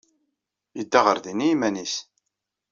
Yedda 0.77 0.99
ɣer 1.01 1.17
din 1.25 1.45
i 1.45 1.47
yiman-nnes. 1.49 1.95